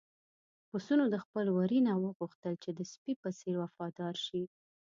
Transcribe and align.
پسونو 0.69 1.05
د 1.09 1.15
خپل 1.23 1.45
وري 1.57 1.79
نه 1.87 1.93
وغوښتل 2.03 2.53
چې 2.63 2.69
د 2.73 2.79
سپي 2.91 3.13
په 3.21 3.29
څېر 3.37 3.55
وفادار 3.63 4.15
شي. 4.25 4.43